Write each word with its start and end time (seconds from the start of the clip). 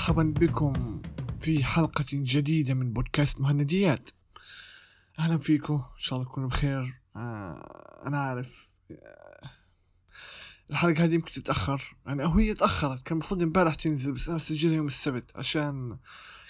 ومرحبا 0.00 0.34
بكم 0.36 1.02
في 1.38 1.64
حلقة 1.64 2.04
جديدة 2.12 2.74
من 2.74 2.92
بودكاست 2.92 3.40
مهنديات. 3.40 4.10
أهلا 5.18 5.38
فيكم 5.38 5.74
إن 5.74 6.00
شاء 6.00 6.18
الله 6.18 6.30
تكونوا 6.30 6.48
بخير. 6.48 6.94
آه 7.16 8.02
أنا 8.06 8.18
عارف 8.18 8.70
آه 8.90 9.50
الحلقة 10.70 11.04
هذه 11.04 11.14
يمكن 11.14 11.32
تتأخر. 11.32 11.96
يعني 12.06 12.24
أو 12.24 12.30
هي 12.30 12.54
تأخرت 12.54 13.02
كان 13.02 13.18
المفروض 13.18 13.42
امبارح 13.42 13.74
تنزل 13.74 14.12
بس 14.12 14.28
أنا 14.28 14.38
سجلها 14.38 14.74
يوم 14.74 14.86
السبت 14.86 15.36
عشان 15.36 15.98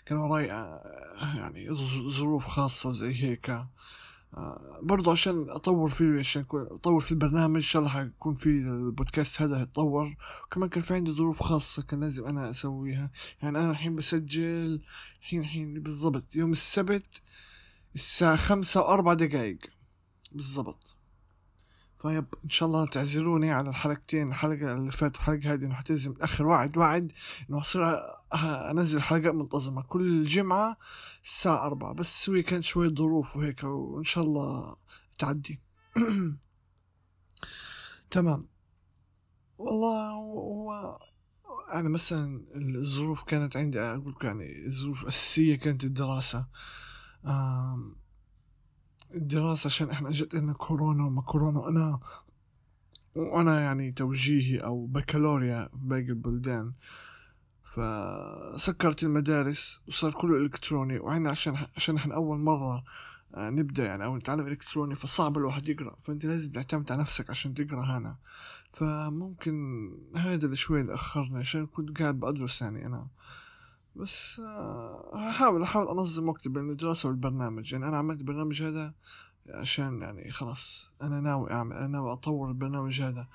كان 0.06 0.18
وراي 0.18 0.52
آه 0.52 1.36
يعني 1.36 1.74
ظروف 2.10 2.46
خاصة 2.46 2.88
وزي 2.88 3.22
هيك. 3.22 3.50
برضو 4.82 5.10
عشان 5.10 5.50
أطور 5.50 5.88
فيه 5.88 6.18
عشان 6.18 6.44
أطور 6.52 7.00
في 7.00 7.12
البرنامج 7.12 7.56
إن 7.56 7.62
شاء 7.62 7.82
الله 7.82 7.92
حيكون 7.92 8.34
في 8.34 8.46
البودكاست 8.48 9.42
هذا 9.42 9.62
يتطور 9.62 10.16
وكمان 10.46 10.68
كان 10.68 10.82
في 10.82 10.94
عندي 10.94 11.10
ظروف 11.12 11.42
خاصة 11.42 11.82
كان 11.82 12.00
لازم 12.00 12.26
أنا 12.26 12.50
أسويها. 12.50 13.10
يعني 13.42 13.58
أنا 13.58 13.70
الحين 13.70 13.96
بسجل 13.96 14.82
الحين 15.20 15.40
الحين 15.40 15.82
بالضبط 15.82 16.36
يوم 16.36 16.52
السبت 16.52 17.22
الساعة 17.94 18.36
خمسة 18.36 18.80
وأربع 18.80 19.14
دقايق. 19.14 19.58
بالضبط. 20.32 20.96
طيب 22.00 22.24
إن 22.44 22.50
شاء 22.50 22.68
الله 22.68 22.86
تعذروني 22.86 23.50
على 23.50 23.70
الحلقتين 23.70 24.28
الحلقة 24.28 24.72
اللي 24.72 24.92
فاتت 24.92 25.16
والحلقة 25.16 25.52
هذه 25.52 25.64
إنه 25.64 25.74
حتنزل 25.74 26.10
متاخر 26.10 26.46
وعد 26.46 26.76
وعد 26.76 27.12
إنه 27.50 27.60
أصير 27.60 27.82
أنزل 28.70 29.00
حلقات 29.00 29.34
منتظمة 29.34 29.82
كل 29.82 30.24
جمعة 30.24 30.76
الساعة 31.24 31.66
أربعة 31.66 31.94
بس 31.94 32.30
هي 32.30 32.42
كانت 32.42 32.64
شوية 32.64 32.88
ظروف 32.88 33.36
وهيك 33.36 33.64
وإن 33.64 34.04
شاء 34.04 34.24
الله 34.24 34.76
تعدي. 35.18 35.60
تمام. 38.10 38.48
والله 39.58 40.10
هو 40.10 40.98
يعني 41.72 41.88
مثلا 41.88 42.44
الظروف 42.54 43.22
كانت 43.22 43.56
عندي 43.56 43.80
أقول 43.80 44.14
يعني 44.22 44.66
الظروف 44.66 45.02
الأساسية 45.02 45.56
كانت 45.56 45.84
الدراسة. 45.84 46.46
الدراسة 49.14 49.66
عشان 49.66 49.90
إحنا 49.90 50.08
اجت 50.08 50.34
لنا 50.34 50.52
كورونا 50.52 51.04
وما 51.06 51.22
كورونا 51.22 51.58
وأنا 51.58 52.00
وأنا 53.14 53.60
يعني 53.60 53.92
توجيهي 53.92 54.58
أو 54.58 54.86
بكالوريا 54.86 55.68
في 55.80 55.86
باقي 55.86 56.02
البلدان. 56.02 56.72
فسكرت 57.64 59.02
المدارس 59.02 59.82
وصار 59.88 60.12
كله 60.12 60.36
إلكتروني 60.36 60.98
وعنا 60.98 61.30
عشان 61.30 61.56
عشان 61.76 61.96
إحنا 61.96 62.14
أول 62.14 62.38
مرة 62.38 62.84
آه، 63.34 63.50
نبدأ 63.50 63.84
يعني 63.84 64.04
أو 64.04 64.16
نتعلم 64.16 64.46
إلكتروني 64.46 64.94
فصعب 64.94 65.38
الواحد 65.38 65.68
يقرأ. 65.68 65.96
فأنت 66.00 66.24
لازم 66.26 66.52
تعتمد 66.52 66.92
على 66.92 67.00
نفسك 67.00 67.30
عشان 67.30 67.54
تقرأ 67.54 67.98
هنا. 67.98 68.16
فممكن 68.72 69.54
هذا 70.16 70.44
اللي 70.44 70.56
شوي 70.56 70.80
اللي 70.80 70.94
اخرني 70.94 71.38
عشان 71.38 71.66
كنت 71.66 71.98
قاعد 71.98 72.20
بدرس 72.20 72.62
يعني 72.62 72.86
أنا. 72.86 73.08
بس 73.96 74.40
هحاول 75.14 75.60
آه، 75.60 75.64
احاول 75.64 75.88
أنظم 75.88 76.28
وقتي 76.28 76.48
بين 76.48 76.70
الدراسة 76.70 77.08
والبرنامج. 77.08 77.72
يعني 77.72 77.88
أنا 77.88 77.96
عملت 77.96 78.20
البرنامج 78.20 78.62
هذا 78.62 78.94
عشان 79.48 80.00
يعني 80.02 80.30
خلاص 80.30 80.94
أنا 81.02 81.20
ناوي 81.20 81.52
اعمل 81.52 81.76
أنا 81.76 81.86
ناوي 81.86 82.12
أطور 82.12 82.48
البرنامج 82.48 83.02
هذا 83.02 83.28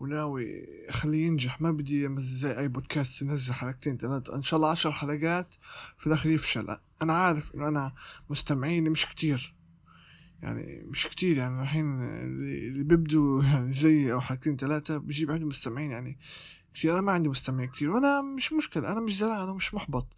وناوي 0.00 0.64
أخليه 0.88 1.26
ينجح. 1.26 1.60
ما 1.60 1.70
بدي 1.70 2.08
زي 2.18 2.58
أي 2.58 2.68
بودكاست 2.68 3.22
ينزل 3.22 3.52
حلقتين 3.52 3.96
ثلاثة 3.96 4.36
إن 4.36 4.42
شاء 4.42 4.56
الله 4.58 4.70
عشر 4.70 4.92
حلقات 4.92 5.54
في 5.96 6.06
الآخر 6.06 6.28
يفشل. 6.28 6.76
أنا 7.02 7.12
عارف 7.12 7.54
إنه 7.54 7.68
أنا 7.68 7.92
مستمعيني 8.30 8.90
مش 8.90 9.06
كتير. 9.06 9.54
يعني 10.42 10.86
مش 10.86 11.06
كتير 11.06 11.36
يعني 11.36 11.62
الحين 11.62 12.02
اللي 12.02 12.84
بيبدوا 12.84 13.42
يعني 13.42 13.72
زي 13.72 14.12
أو 14.12 14.20
حلقتين 14.20 14.56
ثلاثة 14.56 14.96
بيجيب 14.96 15.30
عندهم 15.30 15.48
مستمعين 15.48 15.90
يعني 15.90 16.18
كثير 16.74 16.92
أنا 16.92 17.00
ما 17.00 17.12
عندي 17.12 17.28
مستمعين 17.28 17.70
كثير 17.70 17.90
وأنا 17.90 18.22
مش 18.22 18.52
مشكلة 18.52 18.92
أنا 18.92 19.00
مش 19.00 19.16
زعلان 19.16 19.42
أنا 19.42 19.52
مش 19.52 19.74
محبط. 19.74 20.16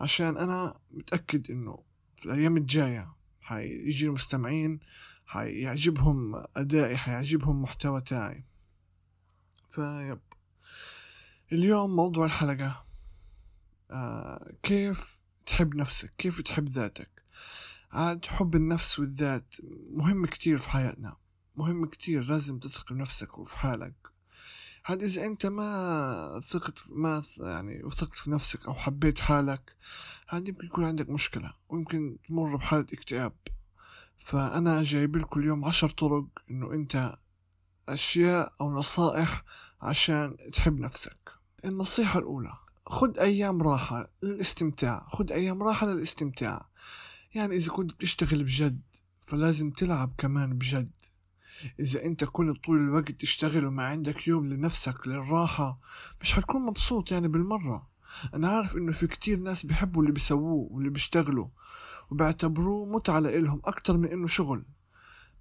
عشان 0.00 0.36
أنا 0.36 0.80
متأكد 0.90 1.50
إنه 1.50 1.78
في 2.16 2.26
الأيام 2.26 2.56
الجاية 2.56 3.14
حيجي 3.40 4.08
مستمعين 4.08 4.80
حيعجبهم 5.26 6.44
أدائي 6.56 6.96
حيعجبهم 6.96 7.62
محتوى 7.62 8.00
تاعي. 8.00 8.44
فيب. 9.70 10.20
اليوم 11.52 11.96
موضوع 11.96 12.26
الحلقة. 12.26 12.84
آه 13.90 14.52
كيف 14.62 15.20
تحب 15.46 15.74
نفسك؟ 15.74 16.12
كيف 16.18 16.40
تحب 16.40 16.68
ذاتك؟ 16.68 17.22
عاد 17.92 18.26
حب 18.26 18.54
النفس 18.56 18.98
والذات 18.98 19.54
مهم 19.90 20.26
كتير 20.26 20.58
في 20.58 20.70
حياتنا. 20.70 21.16
مهم 21.56 21.86
كتير 21.86 22.24
لازم 22.24 22.58
تثق 22.58 22.92
بنفسك 22.92 23.38
وفي 23.38 23.58
حالك. 23.58 24.11
هاد 24.86 25.02
إذا 25.02 25.26
أنت 25.26 25.46
ما 25.46 26.40
ثقت 26.44 26.78
ما 26.90 27.22
يعني 27.40 27.84
وثقت 27.84 28.12
في 28.12 28.30
نفسك 28.30 28.66
أو 28.66 28.74
حبيت 28.74 29.18
حالك 29.18 29.76
هاد 30.28 30.48
يمكن 30.48 30.66
يكون 30.66 30.84
عندك 30.84 31.10
مشكلة 31.10 31.52
ويمكن 31.68 32.18
تمر 32.28 32.56
بحالة 32.56 32.86
اكتئاب. 32.92 33.32
فأنا 34.18 34.82
جايب 34.82 35.16
لكم 35.16 35.40
اليوم 35.40 35.64
عشر 35.64 35.88
طرق 35.88 36.26
إنه 36.50 36.72
أنت 36.72 37.14
أشياء 37.88 38.52
أو 38.60 38.78
نصائح 38.78 39.44
عشان 39.80 40.36
تحب 40.52 40.78
نفسك. 40.78 41.30
النصيحة 41.64 42.18
الأولى 42.18 42.52
خد 42.86 43.18
أيام 43.18 43.62
راحة 43.62 44.10
للاستمتاع 44.22 45.06
خد 45.08 45.32
أيام 45.32 45.62
راحة 45.62 45.86
للاستمتاع. 45.86 46.68
يعني 47.34 47.56
إذا 47.56 47.72
كنت 47.72 47.92
بتشتغل 47.92 48.44
بجد 48.44 48.80
فلازم 49.20 49.70
تلعب 49.70 50.14
كمان 50.18 50.58
بجد. 50.58 50.92
إذا 51.80 52.04
أنت 52.04 52.24
كل 52.24 52.54
طول 52.54 52.78
الوقت 52.78 53.10
تشتغل 53.10 53.64
وما 53.64 53.84
عندك 53.84 54.28
يوم 54.28 54.46
لنفسك 54.46 55.06
للراحة 55.06 55.78
مش 56.20 56.32
حتكون 56.32 56.62
مبسوط 56.62 57.12
يعني 57.12 57.28
بالمرة. 57.28 57.88
أنا 58.34 58.50
عارف 58.50 58.76
إنه 58.76 58.92
في 58.92 59.06
كتير 59.06 59.38
ناس 59.38 59.66
بيحبوا 59.66 60.02
اللي 60.02 60.12
بيسووه 60.12 60.68
واللي 60.72 60.90
بيشتغلوا 60.90 61.48
وبيعتبروه 62.10 62.86
متعة 62.86 63.18
لإلهم 63.18 63.60
أكتر 63.64 63.96
من 63.96 64.08
إنه 64.08 64.26
شغل. 64.26 64.64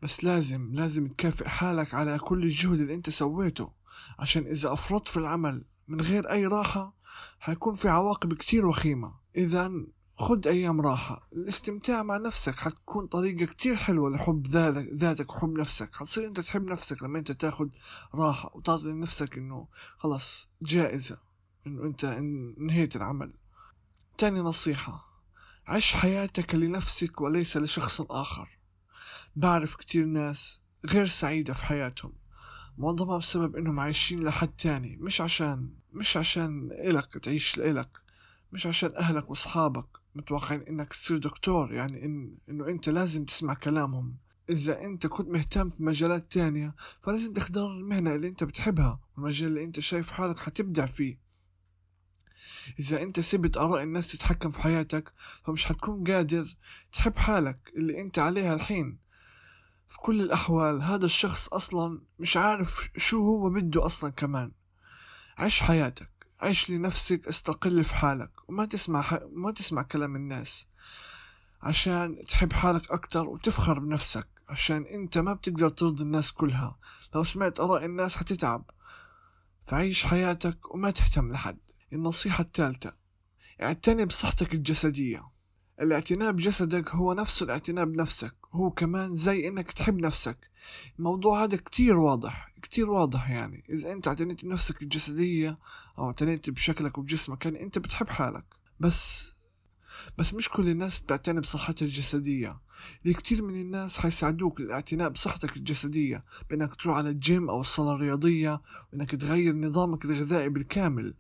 بس 0.02 0.24
لازم 0.24 0.74
لازم 0.74 1.08
تكافئ 1.08 1.48
حالك 1.48 1.94
على 1.94 2.20
كل 2.20 2.44
الجهد 2.44 2.80
اللي 2.80 2.96
أنت 2.96 3.10
سويته 3.10 3.72
عشان 4.20 4.44
إذا 4.44 4.74
أفرطت 4.74 5.08
في 5.08 5.18
العمل 5.18 5.66
من 5.88 6.02
غير 6.02 6.32
أي 6.32 6.48
راحة 6.48 6.94
حيكون 7.40 7.74
في 7.74 7.90
عواقب 7.90 8.34
كتير 8.34 8.66
وخيمة. 8.66 9.14
إذا 9.38 9.72
خد 10.22 10.48
أيام 10.48 10.82
راحة. 10.82 11.28
الاستمتاع 11.34 12.04
مع 12.04 12.18
نفسك 12.18 12.56
حتكون 12.56 13.08
طريقة 13.08 13.46
كتير 13.46 13.76
حلوة 13.76 14.10
لحب 14.10 14.48
ذاتك 14.94 15.36
وحب 15.36 15.50
نفسك. 15.60 15.96
حتصير 15.96 16.28
أنت 16.28 16.40
تحب 16.40 16.64
نفسك 16.64 17.04
لما 17.04 17.20
أنت 17.20 17.32
تاخد 17.32 17.70
راحة 18.16 18.52
وتعطي 18.54 18.88
لنفسك 18.88 19.38
إنه 19.38 19.68
خلاص 19.98 20.50
جائزة 20.62 21.18
إنه 21.68 21.84
أنت 21.84 22.04
انهيت 22.04 22.96
العمل. 22.96 23.34
تاني 24.18 24.40
نصيحة 24.40 25.08
عش 25.68 25.94
حياتك 25.94 26.56
لنفسك 26.56 27.22
وليس 27.22 27.58
لشخص 27.58 28.02
آخر. 28.02 28.60
بعرف 29.36 29.76
كتير 29.76 30.06
ناس 30.06 30.64
غير 30.86 31.08
سعيدة 31.08 31.54
في 31.54 31.66
حياتهم 31.66 32.14
معظمها 32.78 33.18
بسبب 33.18 33.56
إنهم 33.56 33.80
عايشين 33.80 34.24
لحد 34.24 34.48
تاني 34.48 34.98
مش 34.98 35.22
عشان 35.22 35.70
مش 35.94 36.18
عشان 36.18 36.70
إلك 36.72 37.18
تعيش 37.18 37.58
لإلك 37.58 38.02
مش 38.52 38.68
عشان 38.68 38.96
أهلك 38.96 39.30
وأصحابك. 39.30 40.01
متوقعين 40.16 40.62
إنك 40.62 40.90
تصير 40.90 41.18
دكتور 41.18 41.74
يعني 41.74 42.06
إن 42.06 42.38
إنه 42.50 42.68
أنت 42.68 42.90
لازم 42.90 43.26
تسمع 43.26 43.54
كلامهم. 43.54 44.18
إذا 44.50 44.82
أنت 44.84 45.08
كنت 45.08 45.30
مهتم 45.30 45.70
في 45.70 45.84
مجالات 45.84 46.32
تانية 46.32 46.76
فلازم 47.02 47.34
تختار 47.34 47.72
المهنة 47.72 48.16
اللي 48.16 48.28
أنت 48.28 48.44
بتحبها 48.44 49.00
والمجال 49.16 49.48
اللي 49.48 49.64
أنت 49.64 49.80
شايف 49.80 50.12
حالك 50.12 50.40
حتبدع 50.40 50.86
فيه. 50.86 51.20
إذا 52.80 53.04
أنت 53.04 53.20
سبت 53.20 53.58
آراء 53.58 53.84
الناس 53.84 54.12
تتحكم 54.12 54.52
في 54.52 54.62
حياتك 54.62 55.14
فمش 55.46 55.66
حتكون 55.66 56.04
قادر 56.04 56.56
تحب 56.94 57.18
حالك 57.18 57.72
اللي 57.78 58.02
أنت 58.02 58.20
عليها 58.20 58.54
الحين. 58.54 58.98
في 59.88 59.98
كل 60.00 60.22
الأحوال 60.22 60.82
هذا 60.82 61.06
الشخص 61.06 61.54
أصلا 61.54 62.02
مش 62.20 62.38
عارف 62.38 62.90
شو 62.98 63.24
هو 63.24 63.50
بده 63.50 63.86
أصلا 63.86 64.12
كمان. 64.12 64.52
عيش 65.38 65.60
حياتك. 65.60 66.21
عيش 66.42 66.70
لنفسك 66.70 67.28
استقل 67.28 67.84
في 67.84 67.96
حالك 67.96 68.32
وما 68.50 68.66
تسمع 68.66 69.02
ح... 69.02 69.20
ما 69.32 69.52
تسمع 69.52 69.82
كلام 69.82 70.16
الناس. 70.16 70.68
عشان 71.62 72.18
تحب 72.28 72.54
حالك 72.54 72.92
أكتر 72.92 73.26
وتفخر 73.28 73.80
بنفسك 73.80 74.28
عشان 74.50 74.84
أنت 74.86 75.18
ما 75.18 75.34
بتقدر 75.34 75.70
ترضي 75.70 76.04
الناس 76.04 76.32
كلها. 76.32 76.80
لو 77.16 77.24
سمعت 77.24 77.60
آراء 77.60 77.86
الناس 77.86 78.18
حتتعب. 78.18 78.72
فعيش 79.64 80.04
حياتك 80.04 80.74
وما 80.74 80.92
تهتم 80.92 81.28
لحد. 81.28 81.60
النصيحة 81.94 82.42
الثالثة 82.42 82.94
اعتني 83.62 84.06
بصحتك 84.06 84.54
الجسدية. 84.54 85.32
الاعتناء 85.82 86.32
بجسدك 86.32 86.90
هو 86.90 87.14
نفسه 87.14 87.44
الاعتناء 87.44 87.86
بنفسك 87.86 88.34
هو 88.52 88.72
كمان 88.72 89.16
زي 89.16 89.48
إنك 89.48 89.72
تحب 89.72 89.98
نفسك. 89.98 90.38
الموضوع 91.00 91.44
هذا 91.44 91.58
كتير 91.58 91.98
واضح 91.98 92.52
كتير 92.62 92.90
واضح 92.90 93.30
يعني. 93.30 93.64
إذا 93.70 93.92
أنت 93.92 94.08
اعتنيت 94.08 94.46
بنفسك 94.46 94.82
الجسدية 94.82 95.58
أو 95.98 96.08
اعتنيت 96.08 96.50
بشكلك 96.50 96.98
وبجسمك 96.98 97.46
يعني 97.46 97.64
أنت 97.64 97.80
بتحب 97.80 98.10
حالك. 98.10 98.46
بس 98.80 99.34
بس 100.18 100.34
مش 100.34 100.50
كل 100.50 100.70
الناس 100.70 101.02
بتعتني 101.02 101.40
بصحتها 101.42 101.86
الجسدية. 101.86 102.60
اللي 103.04 103.14
كتير 103.14 103.42
من 103.42 103.56
الناس 103.56 104.00
حيساعدوك 104.00 104.62
للاعتناء 104.62 105.10
بصحتك 105.10 105.58
الجسدية 105.58 106.24
بأنك 106.50 106.76
تروح 106.76 106.98
على 106.98 107.10
الجيم 107.10 107.50
أو 107.50 107.62
الصالة 107.62 107.96
الرياضية 107.96 108.62
وأنك 108.94 109.16
تغير 109.16 109.56
نظامك 109.56 110.06
الغذائي 110.06 110.50
بالكامل. 110.50 111.14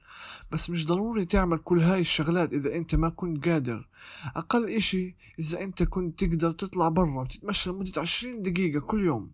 بس 0.52 0.70
مش 0.70 0.86
ضروري 0.86 1.26
تعمل 1.26 1.58
كل 1.58 1.80
هاي 1.80 2.02
الشغلات 2.02 2.54
إذا 2.54 2.76
أنت 2.76 2.96
ما 2.96 3.10
كنت 3.10 3.48
قادر. 3.48 3.90
أقل 4.36 4.70
إشي 4.70 5.16
إذا 5.40 5.62
أنت 5.62 5.84
كنت 5.84 6.24
تقدر 6.24 6.52
تطلع 6.52 6.90
برا 6.90 7.22
وتتمشى 7.22 7.70
لمدة 7.70 8.02
عشرين 8.02 8.42
دقيقة 8.42 8.80
كل 8.80 9.06
يوم. 9.06 9.32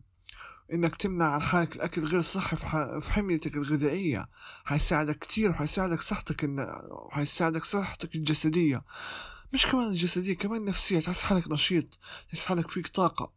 إنك 0.73 0.95
تمنع 0.95 1.25
عن 1.25 1.41
حالك 1.41 1.75
الأكل 1.75 2.05
غير 2.05 2.21
صحي 2.21 2.55
في 3.01 3.11
حميتك 3.11 3.55
الغذائية. 3.55 4.29
حيساعدك 4.65 5.19
كتير 5.19 5.49
وحيساعدك 5.49 6.01
صحتك 6.01 6.49
وحيساعدك 7.05 7.63
صحتك 7.63 8.15
الجسدية. 8.15 8.83
مش 9.53 9.67
كمان 9.67 9.87
الجسدية 9.87 10.35
كمان 10.35 10.61
النفسية 10.61 10.99
تحس 10.99 11.23
حالك 11.23 11.51
نشيط 11.51 11.99
تحس 12.29 12.45
حالك 12.45 12.69
فيك 12.69 12.87
طاقة. 12.87 13.33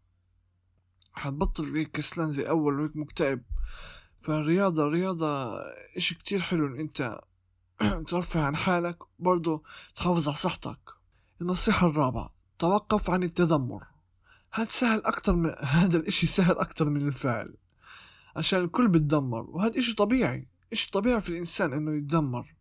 حتبطل 1.13 1.65
هيك 1.65 1.91
كسلان 1.91 2.31
زي 2.31 2.49
أول 2.49 2.81
وهيك 2.81 2.97
مكتئب. 2.97 3.43
فالرياضة 4.19 4.87
الرياضة 4.87 5.59
إشي 5.97 6.15
كتير 6.15 6.41
حلو 6.41 6.67
إن 6.67 6.79
أنت 6.81 7.21
ترفع 8.09 8.45
عن 8.45 8.57
حالك 8.57 8.99
برضو 9.19 9.65
تحافظ 9.95 10.29
على 10.29 10.37
صحتك. 10.37 10.79
النصيحة 11.41 11.87
الرابعة 11.87 12.31
توقف 12.59 13.11
عن 13.11 13.23
التذمر. 13.23 13.85
هذا 14.53 14.69
سهل 14.69 15.05
أكتر 15.05 15.37
من 15.37 15.55
هذا 15.79 15.99
الإشي 15.99 16.27
سهل 16.27 16.59
أكتر 16.59 16.89
من 16.89 17.07
الفعل. 17.07 17.57
عشان 18.37 18.65
الكل 18.65 18.89
بتدمر 18.89 19.43
وهذا 19.51 19.79
إشي 19.79 19.95
طبيعي. 19.95 20.49
إشي 20.73 20.91
طبيعي 20.91 21.21
في 21.21 21.29
الإنسان 21.29 21.73
إنه 21.73 21.97
يتدمر 21.97 22.55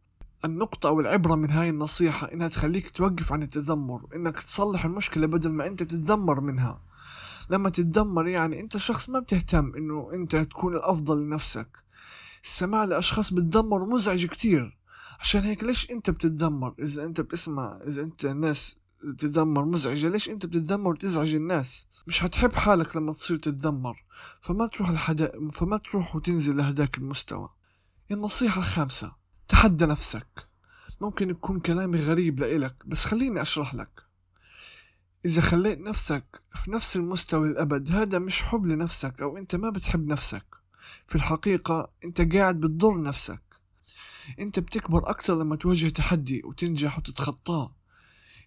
النقطة 0.46 0.90
أو 0.90 1.00
العبرة 1.00 1.36
من 1.36 1.52
هاي 1.52 1.70
النصيحة 1.70 2.32
إنها 2.34 2.48
تخليك 2.48 2.90
توقف 2.90 3.34
عن 3.34 3.44
التذمر 3.44 4.02
إنك 4.16 4.40
تصلح 4.40 4.86
المشكلة 4.86 5.28
بدل 5.28 5.52
ما 5.52 5.68
أنت 5.68 5.84
تتذمر 5.84 6.42
منها. 6.42 6.82
لما 7.50 7.70
تتذمر 7.70 8.28
يعني 8.28 8.60
أنت 8.60 8.78
شخص 8.78 9.10
ما 9.10 9.20
بتهتم 9.20 9.76
إنه 9.76 10.10
أنت 10.14 10.36
تكون 10.36 10.76
الأفضل 10.76 11.24
لنفسك. 11.24 11.68
السماع 12.44 12.84
لأشخاص 12.86 13.34
بتدمر 13.34 13.86
مزعج 13.86 14.26
كتير. 14.26 14.80
عشان 15.20 15.44
هيك 15.44 15.64
ليش 15.64 15.92
أنت 15.92 16.10
بتتذمر؟ 16.10 16.74
إذا 16.80 17.06
أنت 17.06 17.22
بتسمع 17.22 17.80
إذا 17.88 18.02
أنت 18.02 18.26
الناس 18.26 18.78
بتتذمر 19.04 19.66
مزعجة 19.66 20.10
ليش 20.10 20.30
أنت 20.30 20.46
بتتذمر 20.46 20.92
وتزعج 20.92 21.34
الناس؟ 21.34 21.88
مش 22.08 22.24
هتحب 22.24 22.54
حالك 22.54 22.96
لما 22.96 23.12
تصير 23.14 23.38
تتذمر. 23.38 24.04
فما 24.42 24.68
تروح 24.68 24.92
لحدا 24.92 25.50
فما 25.52 25.78
تروح 25.78 26.16
وتنزل 26.16 26.58
لهداك 26.58 26.98
المستوى. 26.98 27.50
النصيحة 28.12 28.60
الخامسة. 28.60 29.19
تحدى 29.50 29.86
نفسك. 29.86 30.28
ممكن 31.02 31.30
يكون 31.30 31.60
كلامي 31.60 32.00
غريب 32.00 32.40
لإلك 32.40 32.76
بس 32.86 33.06
خليني 33.06 33.42
أشرح 33.42 33.76
لك. 33.76 33.90
إذا 35.26 35.42
خليت 35.42 35.80
نفسك 35.80 36.42
في 36.56 36.72
نفس 36.72 36.96
المستوى 36.96 37.48
الأبد 37.50 37.92
هذا 37.92 38.20
مش 38.20 38.44
حب 38.44 38.66
لنفسك 38.66 39.22
أو 39.22 39.38
أنت 39.38 39.56
ما 39.56 39.70
بتحب 39.70 40.08
نفسك. 40.08 40.46
في 41.06 41.16
الحقيقة 41.16 41.92
أنت 42.06 42.36
قاعد 42.36 42.60
بتضر 42.60 43.02
نفسك. 43.04 43.42
أنت 44.40 44.60
بتكبر 44.60 45.10
أكتر 45.10 45.40
لما 45.40 45.56
تواجه 45.56 45.88
تحدي 45.88 46.42
وتنجح 46.46 46.98
وتتخطاه 46.98 47.76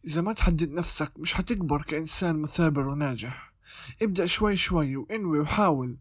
إذا 0.04 0.20
ما 0.20 0.32
تحدد 0.32 0.70
نفسك 0.70 1.12
مش 1.18 1.40
هتكبر 1.40 1.82
كإنسان 1.82 2.36
مثابر 2.36 2.88
وناجح. 2.88 3.52
ابدأ 4.02 4.26
شوي 4.26 4.56
شوي 4.56 4.96
وانوي 4.96 5.40
وحاول. 5.40 5.98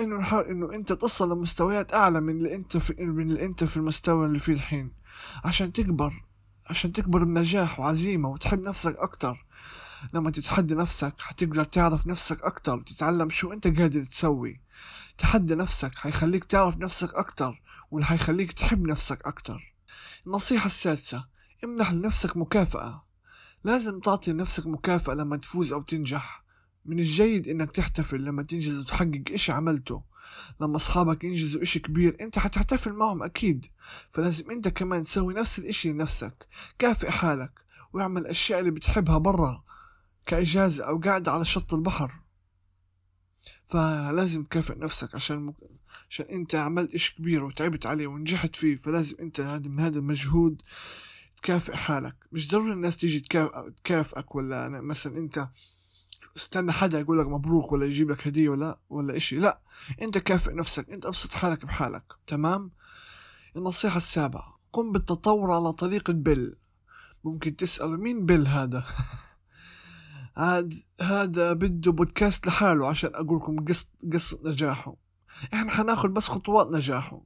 إنه 0.00 0.16
نحاول 0.16 0.44
إنه 0.44 0.72
أنت 0.74 0.92
تصل 0.92 1.32
لمستويات 1.32 1.94
أعلى 1.94 2.20
من 2.20 2.36
اللي 2.36 2.54
أنت 2.54 2.76
في 2.76 3.04
من 3.04 3.30
اللي 3.30 3.44
أنت 3.44 3.64
في 3.64 3.76
المستوى 3.76 4.26
اللي 4.26 4.38
فيه 4.38 4.52
الحين. 4.52 4.92
عشان 5.44 5.72
تكبر 5.72 6.12
عشان 6.70 6.92
تكبر 6.92 7.24
بنجاح 7.24 7.80
وعزيمة 7.80 8.28
وتحب 8.28 8.60
نفسك 8.60 8.96
أكتر. 8.98 9.46
لما 10.14 10.30
تتحدى 10.30 10.74
نفسك 10.74 11.14
حتقدر 11.18 11.64
تعرف 11.64 12.06
نفسك 12.06 12.42
أكتر 12.42 12.74
وتتعلم 12.74 13.30
شو 13.30 13.52
أنت 13.52 13.66
قادر 13.66 14.04
تسوي. 14.04 14.60
تحدى 15.18 15.54
نفسك 15.54 15.94
حيخليك 15.94 16.44
تعرف 16.44 16.76
نفسك 16.78 17.14
أكتر 17.14 17.62
واللي 17.90 18.06
حيخليك 18.06 18.52
تحب 18.52 18.86
نفسك 18.86 19.26
أكتر. 19.26 19.74
النصيحة 20.26 20.66
السادسة 20.66 21.24
امنح 21.64 21.92
لنفسك 21.92 22.36
مكافأة. 22.36 23.04
لازم 23.64 24.00
تعطي 24.00 24.32
لنفسك 24.32 24.66
مكافأة 24.66 25.14
لما 25.14 25.36
تفوز 25.36 25.72
أو 25.72 25.82
تنجح. 25.82 26.45
من 26.88 26.98
الجيد 26.98 27.48
إنك 27.48 27.72
تحتفل 27.72 28.24
لما 28.24 28.42
تنجز 28.42 28.78
وتحقق 28.80 29.22
اشي 29.30 29.52
عملته. 29.52 30.02
لما 30.60 30.76
أصحابك 30.76 31.24
ينجزوا 31.24 31.62
اشي 31.62 31.78
كبير 31.78 32.16
أنت 32.20 32.38
حتحتفل 32.38 32.92
معهم 32.92 33.22
أكيد. 33.22 33.66
فلازم 34.10 34.50
أنت 34.50 34.68
كمان 34.68 35.02
تسوي 35.02 35.34
نفس 35.34 35.58
الإشي 35.58 35.92
لنفسك. 35.92 36.46
كافئ 36.78 37.10
حالك 37.10 37.52
واعمل 37.92 38.20
الأشياء 38.20 38.60
اللي 38.60 38.70
بتحبها 38.70 39.18
برا 39.18 39.64
كإجازة 40.26 40.84
أو 40.84 40.98
قاعدة 40.98 41.32
على 41.32 41.44
شط 41.44 41.74
البحر. 41.74 42.12
فلازم 43.64 44.44
تكافئ 44.44 44.78
نفسك 44.78 45.14
عشان 45.14 45.36
مك... 45.36 45.54
عشان 46.10 46.26
أنت 46.26 46.54
عملت 46.54 46.94
اشي 46.94 47.14
كبير 47.14 47.44
وتعبت 47.44 47.86
عليه 47.86 48.06
ونجحت 48.06 48.56
فيه. 48.56 48.76
فلازم 48.76 49.16
أنت 49.20 49.40
من 49.40 49.80
هذا 49.80 49.98
المجهود 49.98 50.62
تكافئ 51.42 51.76
حالك. 51.76 52.16
مش 52.32 52.48
ضروري 52.48 52.72
الناس 52.72 52.96
تيجي 52.96 53.20
تكافئك 53.84 54.34
ولا 54.34 54.68
مثلا 54.68 55.18
أنت 55.18 55.48
استنى 56.36 56.72
حدا 56.72 57.00
يقول 57.00 57.18
لك 57.18 57.26
مبروك 57.26 57.72
ولا 57.72 57.84
يجيب 57.86 58.10
لك 58.10 58.26
هدية 58.26 58.48
ولا 58.48 58.78
ولا 58.90 59.16
إشي. 59.16 59.36
لا 59.36 59.60
أنت 60.02 60.18
كافئ 60.18 60.54
نفسك. 60.54 60.90
أنت 60.90 61.06
أبسط 61.06 61.34
حالك 61.34 61.66
بحالك. 61.66 62.12
تمام؟ 62.26 62.70
النصيحة 63.56 63.96
السابعة. 63.96 64.60
قم 64.72 64.92
بالتطور 64.92 65.52
على 65.52 65.72
طريقة 65.72 66.12
بيل 66.12 66.56
ممكن 67.24 67.56
تسأل 67.56 68.00
مين 68.00 68.26
بيل 68.26 68.46
هذا؟ 68.46 68.84
هاد 70.36 70.74
هذا 71.00 71.52
بده 71.52 71.92
بودكاست 71.92 72.46
لحاله 72.46 72.88
عشان 72.88 73.14
أقول 73.14 73.36
لكم 73.36 73.64
قصة 73.64 73.88
قصة 74.12 74.38
نجاحه. 74.44 74.96
إحنا 75.54 75.70
حناخد 75.70 76.14
بس 76.14 76.28
خطوات 76.28 76.66
نجاحه. 76.66 77.22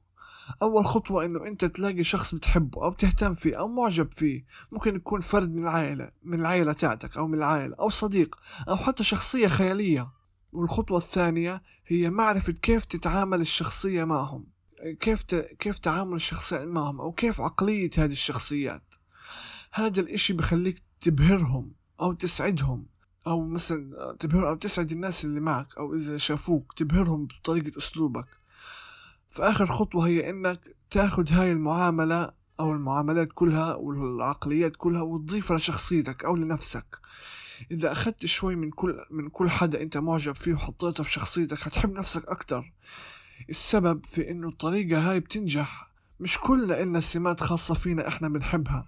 أول 0.61 0.85
خطوة 0.85 1.25
إنه 1.25 1.47
أنت 1.47 1.65
تلاقي 1.65 2.03
شخص 2.03 2.35
بتحبه 2.35 2.83
أو 2.83 2.89
بتهتم 2.89 3.33
فيه 3.33 3.59
أو 3.59 3.67
معجب 3.67 4.13
فيه 4.13 4.45
ممكن 4.71 4.95
يكون 4.95 5.21
فرد 5.21 5.51
من 5.51 5.63
العائلة 5.63 6.11
من 6.23 6.39
العائلة 6.39 6.73
تاعتك 6.73 7.17
أو 7.17 7.27
من 7.27 7.37
العائلة 7.37 7.75
أو 7.75 7.89
صديق 7.89 8.35
أو 8.69 8.75
حتى 8.77 9.03
شخصية 9.03 9.47
خيالية. 9.47 10.11
والخطوة 10.51 10.97
الثانية 10.97 11.61
هي 11.87 12.09
معرفة 12.09 12.53
كيف 12.53 12.85
تتعامل 12.85 13.41
الشخصية 13.41 14.03
معهم 14.03 14.47
كيف 14.99 15.23
ت... 15.23 15.35
كيف 15.35 15.77
تعامل 15.77 16.15
الشخصية 16.15 16.65
معهم 16.65 17.01
أو 17.01 17.11
كيف 17.11 17.41
عقلية 17.41 17.89
هذه 17.97 18.11
الشخصيات. 18.11 18.95
هذا 19.73 20.01
الإشي 20.01 20.33
بخليك 20.33 20.83
تبهرهم 21.01 21.73
أو 22.01 22.13
تسعدهم 22.13 22.85
أو 23.27 23.45
مثلا 23.45 24.15
تبهر 24.19 24.49
أو 24.49 24.55
تسعد 24.55 24.91
الناس 24.91 25.25
اللي 25.25 25.39
معك 25.39 25.77
أو 25.77 25.95
إذا 25.95 26.17
شافوك 26.17 26.73
تبهرهم 26.73 27.25
بطريقة 27.25 27.77
أسلوبك. 27.77 28.25
فآخر 29.31 29.65
خطوة 29.65 30.07
هي 30.07 30.29
إنك 30.29 30.75
تاخد 30.89 31.33
هاي 31.33 31.51
المعاملة 31.51 32.31
أو 32.59 32.73
المعاملات 32.73 33.29
كلها 33.33 33.75
والعقليات 33.75 34.75
كلها 34.77 35.01
وتضيفها 35.01 35.57
لشخصيتك 35.57 36.25
أو 36.25 36.35
لنفسك. 36.35 36.85
إذا 37.71 37.91
أخدت 37.91 38.25
شوي 38.25 38.55
من 38.55 38.71
كل 38.71 39.05
من 39.09 39.29
كل 39.29 39.49
حدا 39.49 39.81
أنت 39.81 39.97
معجب 39.97 40.35
فيه 40.35 40.53
وحطيته 40.53 41.03
في 41.03 41.11
شخصيتك 41.11 41.67
هتحب 41.67 41.93
نفسك 41.93 42.27
أكتر. 42.27 42.73
السبب 43.49 44.05
في 44.05 44.31
إنه 44.31 44.47
الطريقة 44.47 45.11
هاي 45.11 45.19
بتنجح 45.19 45.90
مش 46.21 46.37
كلنا 46.37 46.81
إلنا 46.81 46.99
سمات 46.99 47.43
خاصة 47.43 47.73
فينا 47.73 48.07
إحنا 48.07 48.29
بنحبها. 48.29 48.87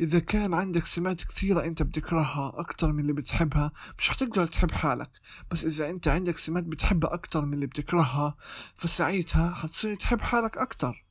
إذا 0.00 0.18
كان 0.18 0.54
عندك 0.54 0.84
سمات 0.86 1.24
كثيرة 1.24 1.64
أنت 1.64 1.82
بتكرهها 1.82 2.52
أكتر 2.54 2.92
من 2.92 3.00
اللي 3.00 3.12
بتحبها 3.12 3.72
مش 3.98 4.08
حتقدر 4.08 4.46
تحب 4.46 4.70
حالك. 4.72 5.10
بس 5.50 5.64
إذا 5.64 5.90
أنت 5.90 6.08
عندك 6.08 6.38
سمات 6.38 6.64
بتحبها 6.64 7.14
أكتر 7.14 7.44
من 7.44 7.54
اللي 7.54 7.66
بتكرهها 7.66 8.36
فساعتها 8.76 9.54
حتصير 9.54 9.94
تحب 9.94 10.20
حالك 10.20 10.58
أكتر. 10.58 11.06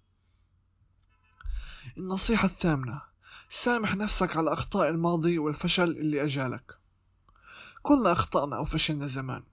النصيحة 1.97 2.45
الثامنة 2.45 3.01
سامح 3.49 3.95
نفسك 3.95 4.37
على 4.37 4.53
أخطاء 4.53 4.89
الماضي 4.89 5.39
والفشل 5.39 5.89
اللي 5.91 6.23
أجالك. 6.23 6.77
كلنا 7.81 8.11
أخطأنا 8.11 8.55
أو 8.55 8.63
فشلنا 8.63 9.07
زمان. 9.07 9.43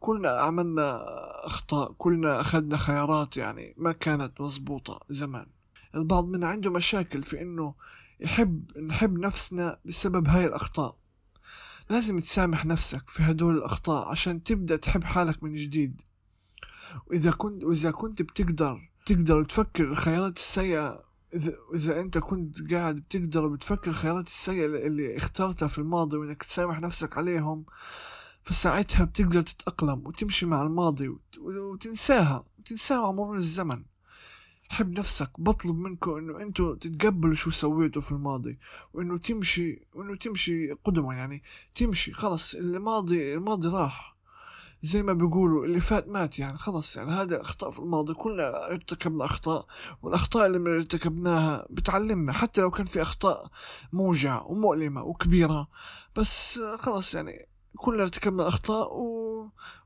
كلنا 0.00 0.30
عملنا 0.30 1.02
أخطاء 1.46 1.92
كلنا 1.92 2.40
أخذنا 2.40 2.76
خيارات 2.76 3.36
يعني 3.36 3.74
ما 3.78 3.92
كانت 3.92 4.40
مزبوطة 4.40 5.00
زمان. 5.08 5.57
البعض 5.94 6.24
منا 6.28 6.46
عنده 6.46 6.70
مشاكل 6.70 7.22
في 7.22 7.42
إنه 7.42 7.74
يحب 8.20 8.78
نحب 8.78 9.18
نفسنا 9.18 9.78
بسبب 9.84 10.28
هاي 10.28 10.46
الأخطاء. 10.46 10.96
لازم 11.90 12.18
تسامح 12.18 12.66
نفسك 12.66 13.10
في 13.10 13.22
هدول 13.22 13.56
الأخطاء 13.58 14.08
عشان 14.08 14.42
تبدأ 14.42 14.76
تحب 14.76 15.04
حالك 15.04 15.42
من 15.42 15.52
جديد. 15.52 16.02
وإذا 17.06 17.30
كنت 17.30 17.64
وإذا 17.64 17.90
كنت 17.90 18.22
بتقدر 18.22 18.90
تقدر 19.06 19.44
تفكر 19.44 19.84
الخيارات 19.84 20.36
السيئة 20.36 21.04
إذا 21.34 21.52
إذا 21.74 22.00
أنت 22.00 22.18
كنت 22.18 22.72
قاعد 22.72 22.94
بتقدر 22.94 23.46
بتفكر 23.46 23.90
الخيارات 23.90 24.26
السيئة 24.26 24.66
اللي 24.86 25.16
اخترتها 25.16 25.68
في 25.68 25.78
الماضي 25.78 26.16
وإنك 26.16 26.42
تسامح 26.42 26.80
نفسك 26.80 27.18
عليهم 27.18 27.64
فساعتها 28.42 29.04
بتقدر 29.04 29.42
تتأقلم 29.42 30.06
وتمشي 30.06 30.46
مع 30.46 30.62
الماضي 30.62 31.16
وتنساها 31.38 32.44
وتنساها 32.58 33.00
مع 33.00 33.12
مرور 33.12 33.36
الزمن. 33.36 33.84
حب 34.68 34.98
نفسك 34.98 35.30
بطلب 35.38 35.76
منكم 35.76 36.16
إنه 36.16 36.40
أنتوا 36.42 36.74
تتقبلوا 36.74 37.34
شو 37.34 37.50
سويتوا 37.50 38.02
في 38.02 38.12
الماضي 38.12 38.58
وإنه 38.92 39.18
تمشي 39.18 39.86
وإنه 39.94 40.16
تمشي 40.16 40.72
قدما 40.72 41.14
يعني 41.14 41.42
تمشي 41.74 42.12
خلص 42.12 42.54
الماضي 42.54 43.34
الماضي 43.34 43.68
راح. 43.68 44.18
زي 44.82 45.02
ما 45.02 45.12
بيقولوا 45.12 45.64
اللي 45.64 45.80
فات 45.80 46.08
مات 46.08 46.38
يعني 46.38 46.58
خلص 46.58 46.96
يعني 46.96 47.10
هذا 47.10 47.40
أخطاء 47.40 47.70
في 47.70 47.78
الماضي 47.78 48.14
كلنا 48.14 48.66
ارتكبنا 48.70 49.24
أخطاء 49.24 49.66
والأخطاء 50.02 50.46
اللي 50.46 50.76
ارتكبناها 50.76 51.66
بتعلمنا 51.70 52.32
حتى 52.32 52.60
لو 52.60 52.70
كان 52.70 52.86
في 52.86 53.02
أخطاء 53.02 53.50
موجعة 53.92 54.46
ومؤلمة 54.46 55.02
وكبيرة 55.02 55.68
بس 56.16 56.60
خلص 56.76 57.14
يعني 57.14 57.48
كلنا 57.76 58.02
ارتكبنا 58.02 58.48
أخطاء 58.48 58.92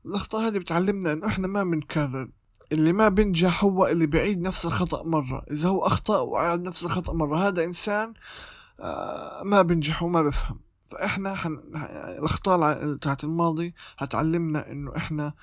والأخطاء 0.05 0.41
هذه 0.47 0.57
بتعلمنا 0.57 1.13
إنه 1.13 1.27
إحنا 1.27 1.47
ما 1.47 1.63
بنكرر. 1.63 2.29
اللي 2.73 2.93
ما 2.93 3.09
بينجح 3.09 3.63
هو 3.63 3.87
اللي 3.87 4.05
بيعيد 4.07 4.41
نفس 4.41 4.65
الخطأ 4.65 5.03
مرة. 5.03 5.45
إذا 5.51 5.69
هو 5.69 5.85
أخطأ 5.85 6.19
وعاد 6.19 6.67
نفس 6.67 6.85
الخطأ 6.85 7.13
مرة 7.13 7.47
هذا 7.47 7.63
إنسان 7.63 8.13
آه، 8.79 9.43
ما 9.43 9.61
بينجح 9.61 10.03
وما 10.03 10.21
بفهم. 10.21 10.59
فإحنا 10.85 11.35
حن... 11.35 11.53
الأخطاء 12.19 12.95
تاعت 12.95 13.23
الماضي 13.23 13.75
هتعلمنا 13.97 14.71
إنه 14.71 14.97
إحنا 14.97 15.33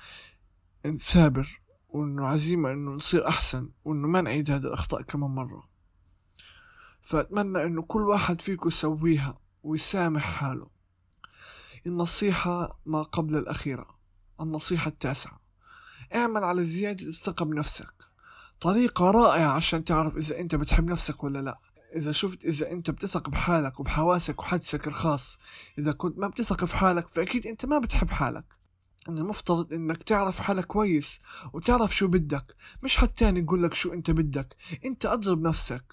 نثابر 0.85 1.61
وإنه 1.89 2.27
عزيمة 2.27 2.71
إنه 2.71 2.91
نصير 2.91 3.27
أحسن 3.27 3.69
وإنه 3.85 4.07
ما 4.07 4.21
نعيد 4.21 4.51
هذه 4.51 4.65
الأخطاء 4.65 5.01
كمان 5.01 5.29
مرة. 5.29 5.69
فأتمنى 7.01 7.63
إنه 7.63 7.81
كل 7.81 8.01
واحد 8.01 8.41
فيكم 8.41 8.67
يسويها 8.67 9.37
ويسامح 9.63 10.23
حاله. 10.23 10.67
النصيحة 11.87 12.79
ما 12.85 13.01
قبل 13.01 13.35
الأخيرة 13.37 13.87
النصيحة 14.41 14.89
التاسعة. 14.89 15.40
اعمل 16.15 16.43
على 16.43 16.63
زيادة 16.63 17.05
الثقة 17.07 17.45
بنفسك. 17.45 17.93
طريقة 18.61 19.11
رائعة 19.11 19.51
عشان 19.51 19.83
تعرف 19.83 20.17
إذا 20.17 20.39
أنت 20.39 20.55
بتحب 20.55 20.89
نفسك 20.89 21.23
ولا 21.23 21.39
لأ. 21.39 21.57
إذا 21.95 22.11
شفت 22.11 22.45
إذا 22.45 22.71
أنت 22.71 22.91
بتثق 22.91 23.29
بحالك 23.29 23.79
وبحواسك 23.79 24.39
وحدسك 24.39 24.87
الخاص 24.87 25.39
إذا 25.77 25.91
كنت 25.91 26.17
ما 26.17 26.27
بتثق 26.27 26.65
في 26.65 26.75
حالك 26.75 27.07
فأكيد 27.07 27.47
أنت 27.47 27.65
ما 27.65 27.79
بتحب 27.79 28.09
حالك. 28.09 28.45
إن 29.09 29.17
المفترض 29.17 29.73
إنك 29.73 30.03
تعرف 30.03 30.39
حالك 30.39 30.65
كويس 30.65 31.21
وتعرف 31.53 31.95
شو 31.95 32.07
بدك 32.07 32.55
مش 32.83 32.97
حد 32.97 33.07
تاني 33.07 33.39
يقول 33.39 33.63
لك 33.63 33.73
شو 33.73 33.93
أنت 33.93 34.11
بدك. 34.11 34.55
أنت 34.85 35.05
أضرب 35.05 35.41
نفسك. 35.41 35.85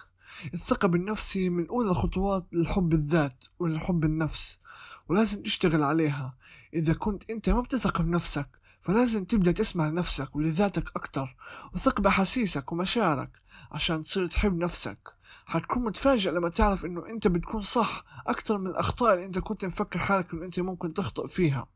الثقة 0.54 0.88
بالنفس 0.88 1.36
هي 1.36 1.50
من 1.50 1.68
أولى 1.68 1.94
خطوات 1.94 2.46
للحب 2.52 2.92
الذات 2.92 3.44
وللحب 3.58 4.04
النفس 4.04 4.60
ولازم 5.08 5.42
تشتغل 5.42 5.82
عليها. 5.82 6.36
إذا 6.74 6.92
كنت 6.92 7.30
أنت 7.30 7.50
ما 7.50 7.60
بتثق 7.60 8.02
بنفسك 8.02 8.57
فلازم 8.80 9.24
تبدأ 9.24 9.52
تسمع 9.52 9.88
لنفسك 9.88 10.36
ولذاتك 10.36 10.96
أكتر 10.96 11.36
وثق 11.74 12.00
بأحاسيسك 12.00 12.72
ومشاعرك 12.72 13.42
عشان 13.72 14.00
تصير 14.00 14.26
تحب 14.26 14.56
نفسك. 14.56 14.98
حتكون 15.46 15.84
متفاجئ 15.84 16.30
لما 16.30 16.48
تعرف 16.48 16.84
إنه 16.84 17.06
أنت 17.06 17.28
بتكون 17.28 17.62
صح 17.62 18.04
أكتر 18.26 18.58
من 18.58 18.66
الأخطاء 18.66 19.14
اللي 19.14 19.26
أنت 19.26 19.38
كنت 19.38 19.64
مفكر 19.64 19.98
حالك 19.98 20.32
إنه 20.32 20.44
أنت 20.44 20.60
ممكن 20.60 20.94
تخطئ 20.94 21.26
فيها. 21.26 21.66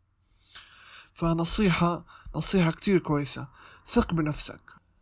فنصيحة 1.13 2.05
نصيحة 2.37 2.71
كتير 2.71 2.99
كويسة. 2.99 3.49
ثق 3.87 4.15
بنفسك. 4.15 4.61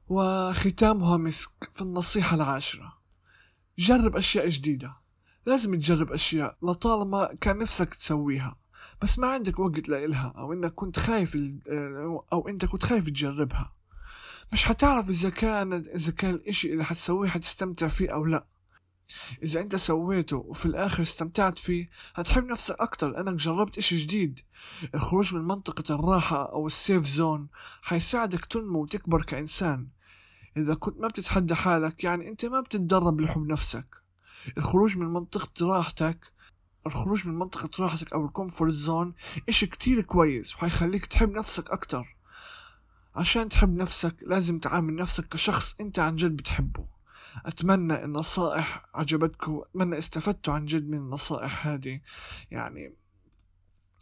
وختامها 0.09 1.17
مسك 1.17 1.69
في 1.73 1.83
النصيحة 1.83 2.37
العاشرة. 2.37 2.99
جرب 3.79 4.17
أشياء 4.17 4.49
جديدة. 4.49 4.97
لازم 5.47 5.75
تجرب 5.75 6.13
أشياء 6.13 6.57
لطالما 6.63 7.35
كان 7.41 7.59
نفسك 7.59 7.95
تسويها. 7.95 8.57
بس 9.03 9.19
ما 9.19 9.27
عندك 9.27 9.59
وقت 9.59 9.89
لإلها 9.89 10.33
أو 10.37 10.53
إنك 10.53 10.75
كنت 10.75 10.99
خايف 10.99 11.39
أو 12.33 12.49
أنت 12.49 12.65
كنت 12.65 12.83
خايف 12.85 13.07
تجربها. 13.07 13.73
مش 14.53 14.65
حتعرف 14.65 15.11
إذا 15.11 15.31
كان 15.31 15.73
إذا 15.73 16.13
كان 16.13 16.35
الإشي 16.35 16.73
اللي 16.73 16.85
حتسويه 16.85 17.29
حتستمتع 17.29 17.89
فيه 17.89 18.15
أو 18.15 18.25
لأ. 18.25 18.45
إذا 19.43 19.61
أنت 19.61 19.77
سويته 19.77 20.37
وفي 20.37 20.67
الآخر 20.67 21.03
استمتعت 21.03 21.59
فيه 21.59 21.91
هتحب 22.15 22.45
نفسك 22.45 22.77
أكتر 22.81 23.09
لأنك 23.09 23.35
جربت 23.35 23.79
إشي 23.79 23.97
جديد. 23.97 24.41
الخروج 24.95 25.35
من 25.35 25.45
منطقة 25.45 25.95
الراحة 25.95 26.53
أو 26.53 26.67
ال 26.67 26.75
safe 26.75 27.07
zone 27.07 27.49
حيساعدك 27.83 28.45
تنمو 28.45 28.83
وتكبر 28.83 29.23
كإنسان. 29.23 29.89
إذا 30.57 30.75
كنت 30.75 30.99
ما 31.01 31.09
بتتحدى 31.09 31.55
حالك 31.55 32.05
يعني 32.05 32.29
أنت 32.29 32.47
ما 32.47 32.61
بتتدرب 32.61 33.21
لحب 33.21 33.47
نفسك. 33.47 33.87
الخروج 34.59 34.97
من 34.97 35.07
منطقة 35.07 35.67
راحتك 35.67 36.33
الخروج 36.87 37.27
من 37.27 37.35
منطقة 37.35 37.71
راحتك 37.83 38.13
أو 38.13 38.27
ال 38.27 38.33
comfort 38.33 38.73
zone 38.73 39.15
إشي 39.49 39.67
كتير 39.67 40.01
كويس 40.01 40.55
وحيخليك 40.55 41.07
تحب 41.07 41.31
نفسك 41.31 41.71
أكتر. 41.71 42.17
عشان 43.15 43.49
تحب 43.49 43.77
نفسك 43.77 44.17
لازم 44.23 44.59
تعامل 44.59 44.95
نفسك 44.95 45.29
كشخص 45.29 45.81
أنت 45.81 45.99
عن 45.99 46.17
جد 46.17 46.37
بتحبه. 46.37 46.87
أتمنى 47.47 48.05
النصائح 48.05 48.83
عجبتكم 48.95 49.63
أتمنى 49.71 49.99
استفدتوا 49.99 50.55
عن 50.55 50.67
جد 50.67 50.89
من 50.89 50.99
النصائح 50.99 51.67
هذه. 51.67 52.01
يعني 52.51 52.95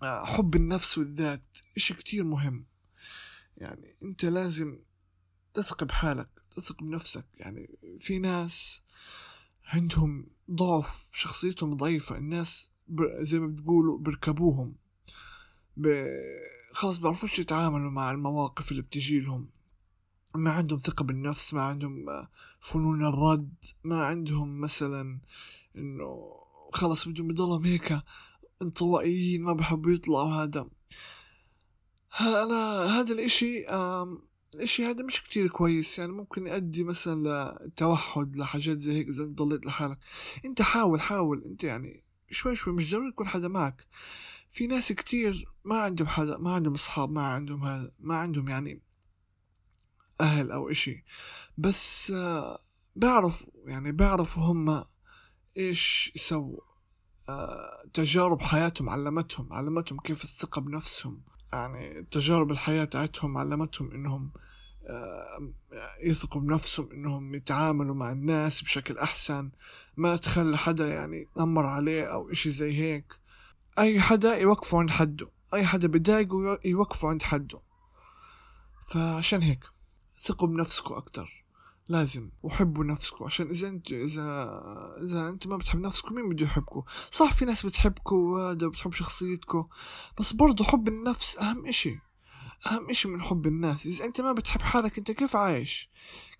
آه، 0.02 0.24
حب 0.24 0.56
النفس 0.56 0.98
والذات 0.98 1.58
إشي 1.76 1.94
كتير 1.94 2.24
مهم. 2.24 2.66
يعني 3.56 3.96
أنت 4.02 4.24
لازم 4.24 4.78
تثق 5.54 5.84
بحالك 5.84 6.28
تثق 6.50 6.82
بنفسك 6.82 7.24
يعني 7.34 7.78
في 8.00 8.18
ناس 8.18 8.82
عندهم 9.68 10.26
ضعف 10.50 11.10
شخصيتهم 11.14 11.76
ضعيفة. 11.76 12.16
الناس 12.16 12.72
زي 13.20 13.38
ما 13.38 13.46
بتقولوا 13.46 13.98
بركبوهم 13.98 14.74
ب... 15.76 16.06
خلاص 16.72 16.98
بيعرفوش 16.98 17.38
يتعاملوا 17.38 17.90
مع 17.90 18.10
المواقف 18.10 18.70
اللي 18.70 18.82
بتجي 18.82 19.20
لهم. 19.20 19.48
ما 20.34 20.52
عندهم 20.52 20.78
ثقة 20.78 21.04
بالنفس 21.04 21.54
ما 21.54 21.62
عندهم 21.62 22.10
آه، 22.10 22.28
فنون 22.60 23.06
الرد 23.06 23.54
ما 23.84 24.06
عندهم 24.06 24.60
مثلا 24.60 25.20
إنه 25.76 26.30
خلص 26.72 27.08
بدهم 27.08 27.30
يضلهم 27.30 27.64
هيك 27.64 28.00
انطوائيين 28.62 29.42
ما 29.42 29.52
بحبوا 29.52 29.92
يطلعوا. 29.92 30.34
هذا 30.34 30.68
أنا 32.20 32.84
هذا 33.00 33.14
الإشي 33.14 33.66
الاشي 34.54 34.86
هذا 34.86 35.02
مش 35.02 35.22
كتير 35.22 35.48
كويس 35.48 35.98
يعني 35.98 36.12
ممكن 36.12 36.46
يؤدي 36.46 36.84
مثلا 36.84 37.58
لتوحد 37.66 38.36
لحاجات 38.36 38.76
زي 38.76 38.92
هيك 38.92 39.08
إذا 39.08 39.24
أنت 39.24 39.38
ضليت 39.38 39.66
لحالك. 39.66 39.98
أنت 40.44 40.62
حاول 40.62 41.00
حاول 41.00 41.44
أنت 41.44 41.64
يعني 41.64 42.02
شوي 42.30 42.56
شوي 42.56 42.74
مش 42.74 42.90
ضروري 42.90 43.08
يكون 43.08 43.28
حدا 43.28 43.48
معك. 43.48 43.86
في 44.48 44.66
ناس 44.66 44.92
كتير 44.92 45.48
ما 45.64 45.80
عندهم 45.80 46.08
حدا 46.08 46.38
ما 46.38 46.54
عندهم 46.54 46.74
أصحاب 46.74 47.10
ما 47.10 47.22
عندهم 47.22 47.64
هذا 47.64 47.92
ما 48.00 48.16
عندهم 48.16 48.48
يعني 48.48 48.82
أهل 50.20 50.50
أو 50.50 50.70
إشي. 50.70 51.04
بس 51.58 52.10
آه، 52.10 52.58
بعرفوا 52.96 53.52
يعني 53.66 53.92
بعرفوا 53.92 54.42
هم 54.42 54.84
إيش 55.56 56.12
يسووا. 56.16 56.60
آه، 57.28 57.84
تجارب 57.94 58.42
حياتهم 58.42 58.88
علمتهم 58.90 59.52
علمتهم 59.52 60.00
كيف 60.00 60.24
الثقة 60.24 60.60
بنفسهم. 60.60 61.22
يعني 61.52 62.02
تجارب 62.10 62.50
الحياة 62.50 62.84
تاعتهم 62.84 63.38
علمتهم 63.38 63.90
إنهم 63.90 64.32
آه، 64.88 65.52
يثقوا 66.02 66.40
بنفسهم 66.40 66.92
إنهم 66.92 67.34
يتعاملوا 67.34 67.94
مع 67.94 68.12
الناس 68.12 68.62
بشكل 68.62 68.98
أحسن 68.98 69.50
ما 69.96 70.16
تخلي 70.16 70.58
حدا 70.58 70.88
يعني 70.88 71.16
يتنمر 71.16 71.66
عليه 71.66 72.04
أو 72.04 72.30
إشي 72.30 72.50
زي 72.50 72.78
هيك. 72.78 73.14
أي 73.78 74.00
حدا 74.00 74.36
يوقفوا 74.36 74.78
عند 74.78 74.90
حده 74.90 75.28
أي 75.54 75.66
حدا 75.66 75.88
بضايقه 75.88 76.58
يوقفوا 76.64 77.10
عند 77.10 77.22
حده. 77.22 77.60
فعشان 78.88 79.42
هيك 79.42 79.64
ثقوا 80.20 80.48
بنفسكم 80.48 80.94
أكتر. 80.94 81.37
لازم 81.88 82.30
وحبوا 82.42 82.84
نفسكم 82.84 83.24
عشان 83.24 83.46
إذا 83.50 83.68
انت 83.68 83.92
اذا 83.92 84.24
إذا 85.02 85.28
أنت 85.28 85.46
ما 85.46 85.56
بتحب 85.56 85.80
نفسكم 85.80 86.14
مين 86.14 86.28
بده 86.28 86.44
يحبكم؟ 86.44 86.82
صح 87.10 87.32
في 87.32 87.44
ناس 87.44 87.66
بتحبكم 87.66 88.16
وهذا 88.16 88.68
بتحب 88.68 88.92
شخصيتكم 88.92 89.68
بس 90.18 90.32
برضو 90.32 90.64
حب 90.64 90.88
النفس 90.88 91.38
أهم 91.38 91.66
إشي. 91.66 91.98
أهم 92.66 92.90
إشي 92.90 93.08
من 93.08 93.22
حب 93.22 93.46
الناس. 93.46 93.86
إذا 93.86 94.04
أنت 94.04 94.20
ما 94.20 94.32
بتحب 94.32 94.62
حالك 94.62 94.98
أنت 94.98 95.10
كيف 95.10 95.36
عايش؟ 95.36 95.90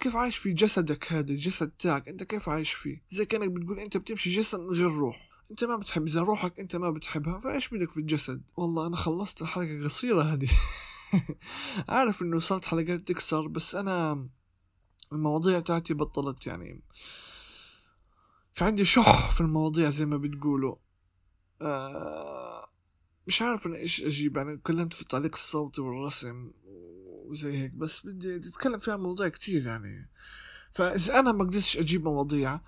كيف 0.01 0.17
عايش 0.17 0.37
في 0.37 0.53
جسدك 0.53 1.13
هذا 1.13 1.31
الجسد 1.33 1.69
تاعك؟ 1.69 2.09
أنت 2.09 2.23
كيف 2.23 2.49
عايش 2.49 2.73
فيه؟ 2.73 3.03
زي 3.09 3.27
كأنك 3.27 3.51
بتقول 3.51 3.79
أنت 3.79 3.97
بتمشي 3.97 4.31
جسد 4.31 4.61
غير 4.61 4.91
روح. 4.91 5.29
أنت 5.51 5.65
ما 5.65 5.77
بتحب 5.77 6.07
إذا 6.07 6.21
روحك 6.21 6.61
أنت 6.61 6.77
ما 6.77 6.91
بتحبها 6.91 7.41
فإيش 7.41 7.69
بدك 7.69 7.91
في 7.91 8.01
الجسد؟ 8.01 8.43
والله 8.57 8.87
أنا 8.87 8.97
خلصت 8.97 9.43
الحلقة 9.43 9.85
قصيرة 9.85 10.23
هذه. 10.23 10.49
عارف 11.89 12.23
إنه 12.23 12.39
صارت 12.39 12.65
حلقات 12.65 13.09
تكسر 13.09 13.49
بس 13.49 13.75
أنا 13.75 14.29
المواضيع 15.13 15.61
تاعتي 15.61 15.95
بطلت 15.95 16.47
يعني. 16.47 16.83
في 18.53 18.65
عندي 18.65 18.85
شح 18.85 19.31
في 19.31 19.41
المواضيع 19.41 19.91
زي 19.91 20.07
ما 20.07 20.17
بتقولوا. 20.17 20.77
آه 21.63 22.69
مش 23.27 23.43
عارف 23.43 23.67
أنا 23.67 23.77
إيش 23.77 24.03
أجيب. 24.03 24.37
يعني 24.37 24.57
تكلمت 24.57 24.95
في 24.95 25.03
التعليق 25.03 25.35
الصوتي 25.35 25.81
والرسم 25.81 26.53
وزي 27.27 27.59
هيك 27.59 27.73
بس 27.73 28.07
بدي 28.07 28.37
أتكلم 28.37 28.79
فيها 28.79 28.97
مواضيع 28.97 29.29
كتير 29.29 29.67
يعني. 29.67 30.11
فإذا 30.73 31.19
أنا 31.19 31.33
ما 31.33 31.45
قدرتش 31.45 31.79
أجيب 31.79 32.05
مواضيع 32.05 32.61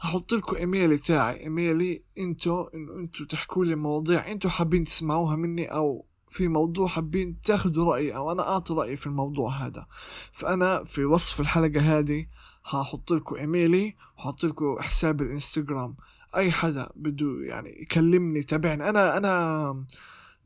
هحط 0.00 0.32
لكم 0.32 0.56
إيميلي 0.56 0.98
تاعي. 0.98 1.40
إيميلي 1.40 2.04
إنتو 2.18 2.62
انه 2.62 2.96
إنتو 2.96 3.24
تحكوا 3.24 3.64
لي 3.64 3.74
مواضيع 3.74 4.32
إنتو 4.32 4.48
حابين 4.48 4.84
تسمعوها 4.84 5.36
مني 5.36 5.66
أو 5.66 6.06
في 6.32 6.48
موضوع 6.48 6.88
حابين 6.88 7.42
تاخذوا 7.42 7.92
رأيي 7.92 8.16
أو 8.16 8.32
أنا 8.32 8.42
أعطي 8.42 8.74
رأيي 8.74 8.96
في 8.96 9.06
الموضوع 9.06 9.50
هذا. 9.50 9.86
فأنا 10.32 10.84
في 10.84 11.04
وصف 11.04 11.40
الحلقة 11.40 11.80
هذه 11.80 12.26
هحط 12.64 13.12
لكم 13.12 13.36
إيميلي 13.36 13.96
وحط 14.18 14.44
لكم 14.44 14.76
حساب 14.80 15.20
الإنستغرام. 15.20 15.96
أي 16.36 16.50
حدا 16.50 16.88
بده 16.96 17.26
يعني 17.40 17.82
يكلمني 17.82 18.38
يتابعني. 18.38 18.88
أنا 18.88 19.16
أنا 19.16 19.84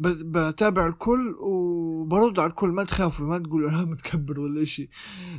بتابع 0.00 0.86
الكل 0.86 1.36
وبرد 1.40 2.38
على 2.38 2.50
الكل. 2.50 2.68
ما 2.68 2.84
تخافوا 2.84 3.26
ما 3.26 3.38
تقولوا 3.38 3.70
أنا 3.70 3.84
متكبر 3.92 4.40
ولا 4.40 4.62
إشي. 4.62 4.88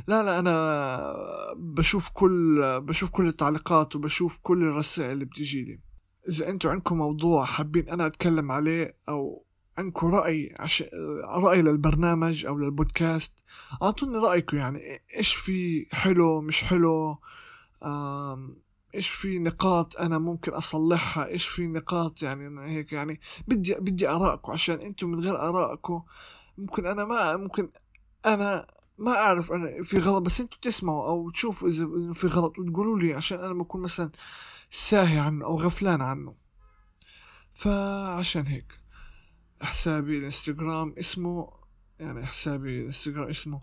لا 0.08 0.22
لا 0.22 0.38
أنا 0.38 1.54
بشوف 1.56 2.10
كل 2.14 2.60
بشوف 2.80 3.10
كل 3.10 3.26
التعليقات 3.26 3.96
وبشوف 3.96 4.38
كل 4.42 4.62
الرسائل 4.62 5.12
اللي 5.12 5.24
بتجي 5.24 5.64
لي 5.64 5.80
إذا 6.28 6.48
أنتم 6.48 6.68
عندكم 6.68 6.98
موضوع 6.98 7.44
حابين 7.44 7.88
أنا 7.88 8.06
أتكلم 8.06 8.52
عليه 8.52 8.96
أو 9.08 9.47
عندكم 9.78 10.06
رأي 10.06 10.54
عش... 10.58 10.84
رأي 11.24 11.62
للبرنامج 11.62 12.46
أو 12.46 12.58
للبودكاست. 12.58 13.44
أعطوني 13.82 14.18
رأيكم 14.18 14.56
يعني 14.56 15.00
إيش 15.16 15.34
في 15.34 15.86
حلو 15.92 16.40
مش 16.40 16.64
حلو. 16.64 17.18
إيش 18.94 19.08
في 19.08 19.38
نقاط 19.38 19.96
أنا 19.96 20.18
ممكن 20.18 20.52
أصلحها؟ 20.52 21.26
إيش 21.26 21.46
في 21.46 21.66
نقاط 21.66 22.22
يعني 22.22 22.60
هيك 22.70 22.92
يعني 22.92 23.20
بدي 23.48 23.74
بدي 23.74 24.08
آرائكم 24.08 24.52
عشان 24.52 24.80
أنتم 24.80 25.08
من 25.08 25.20
غير 25.20 25.36
آرائكم 25.36 26.02
ممكن 26.58 26.86
أنا 26.86 27.04
ما 27.04 27.36
ممكن 27.36 27.70
أنا 28.26 28.66
ما 28.98 29.10
أعرف 29.10 29.52
أنا 29.52 29.82
في 29.82 29.98
غلط 29.98 30.22
بس 30.22 30.40
أنتم 30.40 30.56
تسمعوا 30.62 31.08
أو 31.08 31.30
تشوفوا 31.30 31.68
إذا 31.68 32.12
في 32.12 32.26
غلط 32.26 32.58
وتقولوا 32.58 32.98
لي 32.98 33.14
عشان 33.14 33.40
أنا 33.40 33.54
بكون 33.54 33.80
مثلا 33.82 34.10
ساهي 34.70 35.18
عنه 35.18 35.44
أو 35.44 35.60
غفلان 35.60 36.02
عنه. 36.02 36.34
فعشان 37.52 38.46
هيك. 38.46 38.77
حسابي 39.62 40.18
الانستغرام 40.18 40.94
اسمه 40.98 41.50
يعني 42.00 42.26
حسابي 42.26 42.80
الانستغرام 42.80 43.28
اسمه 43.28 43.60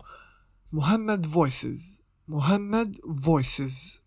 مهند 0.72 1.26
Voices. 1.26 2.02
مهند 2.28 2.96
Voices. 3.24 4.02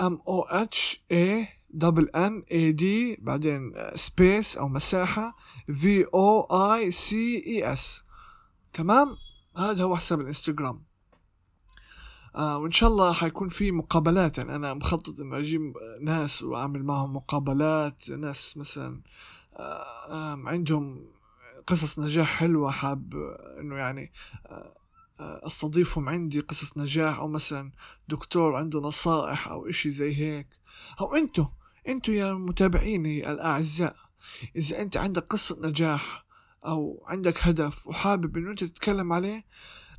M 0.00 0.22
O 0.28 0.42
H 0.42 1.04
A 1.12 1.48
double 1.70 2.08
N 2.08 2.44
A 2.52 2.72
D 2.72 3.16
بعدين 3.16 3.72
space 3.94 4.56
أو 4.56 4.68
مساحة 4.68 5.36
V 5.72 6.04
O 6.04 6.40
I 6.74 6.90
C 6.90 7.44
E 7.46 7.72
S 7.72 8.04
تمام؟ 8.72 9.16
هذا 9.56 9.84
هو 9.84 9.96
حساب 9.96 10.20
الانستغرام. 10.20 10.82
آه 12.36 12.58
وإن 12.58 12.72
شاء 12.72 12.90
الله 12.90 13.12
حيكون 13.12 13.48
في 13.48 13.70
مقابلات. 13.70 14.38
يعني 14.38 14.54
أنا 14.54 14.74
مخطط 14.74 15.20
إنه 15.20 15.38
أجيب 15.38 15.74
ناس 16.00 16.42
وأعمل 16.42 16.84
معهم 16.84 17.16
مقابلات 17.16 18.10
ناس 18.10 18.56
مثلا 18.56 19.02
عندهم 20.46 21.06
قصص 21.66 21.98
نجاح 21.98 22.28
حلوة 22.38 22.70
حاب 22.70 23.14
إنه 23.60 23.76
يعني 23.76 24.12
آه 24.46 24.74
أستضيفهم 25.20 26.08
عندي 26.08 26.40
قصص 26.40 26.78
نجاح 26.78 27.18
أو 27.18 27.28
مثلا 27.28 27.72
دكتور 28.08 28.56
عنده 28.56 28.80
نصائح 28.80 29.48
أو 29.48 29.68
إشي 29.68 29.90
زي 29.90 30.16
هيك. 30.16 30.48
أو 31.00 31.16
أنتو 31.16 31.46
أنتو 31.88 32.12
يا 32.12 32.32
متابعيني 32.32 33.30
الأعزاء 33.30 33.96
إذا 34.56 34.82
أنت 34.82 34.96
عندك 34.96 35.22
قصة 35.22 35.68
نجاح 35.68 36.24
أو 36.66 37.04
عندك 37.06 37.46
هدف 37.46 37.88
وحابب 37.88 38.36
إنه 38.36 38.50
أنت 38.50 38.64
تتكلم 38.64 39.12
عليه 39.12 39.44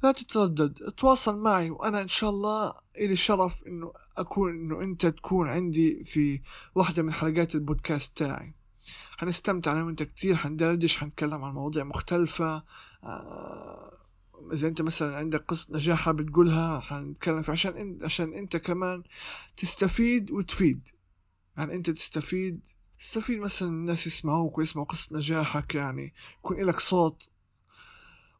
لا 0.04 0.12
تتردد 0.12 0.74
تواصل 0.74 1.40
معي 1.44 1.70
وأنا 1.70 2.02
إن 2.02 2.08
شاء 2.08 2.30
الله 2.30 2.74
إلي 2.98 3.16
شرف 3.16 3.64
إنه 3.68 3.94
أكون 4.18 4.52
إنه 4.52 4.82
أنت 4.82 5.06
تكون 5.06 5.50
عندي 5.50 6.04
في 6.04 6.42
واحدة 6.76 7.04
من 7.04 7.14
حلقات 7.14 7.56
البودكاست 7.56 8.18
تاعي. 8.18 8.56
حنستمتع 9.18 9.72
أنا 9.72 9.84
وأنت 9.84 10.04
كتير 10.04 10.36
حندردش 10.36 10.98
حنتكلم 10.98 11.44
عن 11.44 11.54
مواضيع 11.54 11.84
مختلفة. 11.84 12.63
آه 13.04 13.92
إذا 14.54 14.68
أنت 14.68 14.82
مثلا 14.82 15.18
عندك 15.18 15.46
قصة 15.48 15.75
نجاح 15.75 16.00
حابب 16.00 16.30
حنتكلم 16.80 17.42
فيها 17.42 17.51
عشان 17.51 17.77
انت 17.77 18.04
عشان 18.04 18.34
أنت 18.34 18.58
كمان 18.58 19.04
تستفيد 19.58 20.32
وتفيد. 20.32 20.88
يعني 21.58 21.75
أنت 21.75 21.89
تستفيد 21.89 22.68
تستفيد 23.00 23.39
مثلا 23.39 23.70
الناس 23.70 24.08
يسمعوك 24.08 24.58
ويسمعوا 24.58 24.88
قصة 24.88 25.18
نجاحك 25.18 25.75
يعني 25.75 26.13
يكون 26.39 26.57
لك 26.62 26.79
صوت 26.79 27.29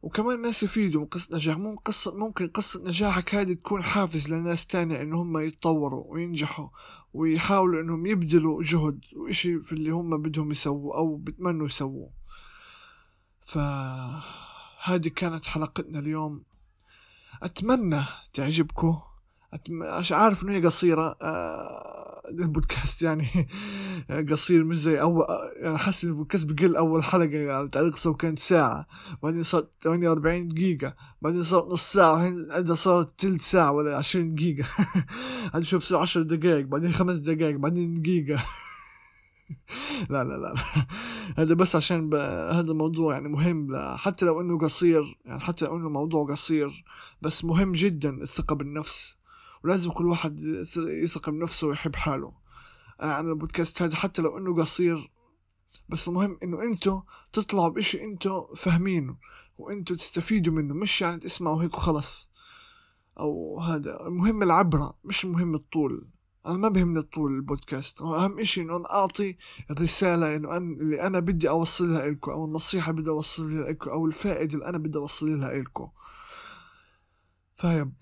وكمان 0.06 0.34
الناس 0.34 0.62
يفيدوا 0.62 1.00
من 1.00 1.06
قصة 1.06 1.36
نجاح. 1.36 1.58
ممكن 1.58 1.82
قصة 1.82 2.16
ممكن 2.16 2.48
قصة 2.48 2.84
نجاحك 2.84 3.34
هذه 3.34 3.52
تكون 3.52 3.82
حافز 3.82 4.32
لناس 4.32 4.66
تانية 4.66 5.02
إن 5.02 5.12
هم 5.12 5.38
يتطوروا 5.38 6.04
وينجحوا 6.08 6.68
ويحاولوا 7.14 7.82
إنهم 7.82 8.06
يبذلوا 8.06 8.62
جهد 8.62 9.00
وإشي 9.16 9.60
في 9.60 9.72
اللي 9.72 9.90
هم 9.90 10.22
بدهم 10.22 10.50
يسووا 10.50 10.96
أو 10.96 11.16
بتمنوا 11.16 11.66
يسووه. 11.66 12.10
فهذه 13.40 15.08
كانت 15.16 15.46
حلقتنا 15.46 15.98
اليوم. 15.98 16.42
أتمنى 17.42 18.04
تعجبكم. 18.32 19.00
أتم... 19.52 19.82
عارف 20.10 20.42
إنه 20.42 20.52
هي 20.52 20.64
قصيرة 20.66 21.16
آه 21.22 21.95
البودكاست 22.30 23.02
يعني 23.02 23.48
قصير 24.30 24.64
مش 24.64 24.76
زي 24.76 25.00
اول 25.00 25.26
يعني 25.56 25.78
حاسس 25.78 26.04
ان 26.04 26.10
البودكاست 26.10 26.52
بقل 26.52 26.76
أول 26.76 27.04
حلقة 27.04 27.36
يعني 27.36 27.68
تعليق 27.68 27.96
سو 27.96 28.14
كانت 28.14 28.38
ساعة 28.38 28.86
بعدين 29.22 29.42
صارت 29.42 29.70
48 29.82 30.48
دقيقة 30.48 30.96
بعدين 31.22 31.42
صارت 31.42 31.66
نص 31.66 31.92
ساعة 31.92 32.16
عندها 32.50 32.74
صارت 32.74 33.20
ثلث 33.20 33.50
ساعة 33.50 33.72
ولا 33.72 33.96
20 33.96 34.34
دقيقة. 34.34 34.68
هذا 35.54 35.62
شو 35.62 35.78
بصير 35.78 35.98
10 35.98 36.22
دقائق 36.22 36.66
بعدين 36.66 36.92
خمس 36.92 37.18
دقائق 37.18 37.56
بعدين 37.56 38.02
دقيقة. 38.02 38.44
لا 40.10 40.24
لا 40.24 40.36
لا 40.36 40.54
هذا 41.38 41.54
بس 41.54 41.76
عشان 41.76 42.10
ب... 42.10 42.14
هذا 42.54 42.70
الموضوع 42.72 43.14
يعني 43.14 43.28
مهم 43.28 43.96
حتى 43.96 44.26
لو 44.26 44.40
إنه 44.40 44.58
قصير 44.58 45.18
يعني 45.24 45.40
حتى 45.40 45.64
لو 45.64 45.76
إنه 45.76 45.88
موضوع 45.88 46.26
قصير 46.26 46.84
بس 47.22 47.44
مهم 47.44 47.72
جدا 47.72 48.10
الثقة 48.10 48.54
بالنفس. 48.54 49.18
ولازم 49.66 49.90
كل 49.90 50.06
واحد 50.06 50.40
يثق 51.02 51.30
بنفسه 51.30 51.66
ويحب 51.66 51.96
حاله. 51.96 52.32
أنا 53.02 53.20
أنا 53.20 53.30
البودكاست 53.30 53.82
هذا 53.82 53.96
حتى 53.96 54.22
لو 54.22 54.38
إنه 54.38 54.56
قصير. 54.56 55.10
بس 55.88 56.08
المهم 56.08 56.38
إنه 56.42 56.62
أنتوا 56.62 57.00
تطلعوا 57.32 57.68
بإشي 57.68 58.04
أنتوا 58.04 58.54
فاهمينه 58.54 59.16
وأنتوا 59.58 59.96
تستفيدوا 59.96 60.52
منه 60.52 60.74
مش 60.74 61.02
يعني 61.02 61.18
تسمعوا 61.18 61.62
هيك 61.62 61.74
وخلص 61.74 62.30
أو 63.18 63.60
هذا 63.60 64.06
المهم 64.06 64.42
العبرة 64.42 64.98
مش 65.04 65.24
المهم 65.24 65.54
الطول. 65.54 66.08
أنا 66.46 66.56
ما 66.56 66.68
بهمني 66.68 66.98
الطول 66.98 67.32
البودكاست. 67.32 68.02
أهم 68.02 68.38
إشي 68.38 68.60
إنه 68.60 68.76
أنا 68.76 68.90
أعطي 68.90 69.36
الرسالة 69.70 70.36
إنه 70.36 70.56
أنا 70.56 70.76
اللي 70.80 71.02
أنا 71.02 71.20
بدي 71.20 71.48
أوصلها 71.48 72.06
إلكم 72.06 72.30
أو 72.30 72.44
النصيحة 72.44 72.92
بدي 72.92 73.10
أوصلها 73.10 73.70
إلكم 73.70 73.90
أو 73.90 74.06
الفائدة 74.06 74.54
اللي 74.54 74.68
أنا 74.68 74.78
بدي 74.78 74.98
أوصلها 74.98 75.56
إلكم 75.56 75.88
فيب. 77.54 77.92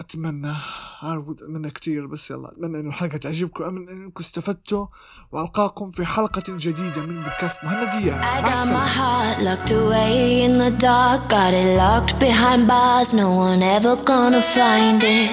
اتمنى 0.00 0.54
عارف 1.02 1.24
اتمنى 1.28 1.70
كتير 1.70 2.06
بس 2.06 2.30
يلا 2.30 2.48
اتمنى 2.52 2.80
انه 2.80 2.88
الحلقة 2.88 3.16
تعجبكم 3.16 3.64
امن 3.64 3.88
انكم 3.88 4.20
استفدتوا 4.20 4.86
والقاكم 5.32 5.90
في 5.90 6.06
حلقه 6.06 6.42
جديده 6.48 7.02
من 7.02 7.22
بودكاست 7.22 7.64
مهنديه 7.64 8.20
I 8.20 8.42
got 8.42 8.68
my 8.68 8.88
heart 8.98 9.38
locked 9.48 9.70
away 9.70 10.44
in 10.46 10.52
the 10.64 10.72
dark 10.86 11.20
Got 11.28 11.52
it 11.62 11.70
locked 11.84 12.14
behind 12.20 12.68
bars 12.68 13.14
No 13.22 13.28
one 13.46 13.62
ever 13.76 13.94
gonna 14.10 14.42
find 14.58 15.00
it 15.02 15.32